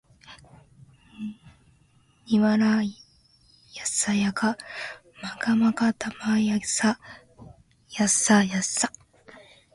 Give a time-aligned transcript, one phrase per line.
[2.25, 2.87] にはらや
[3.85, 4.57] さやか
[5.21, 6.97] まかまかたまやさ
[7.95, 8.91] やさやさ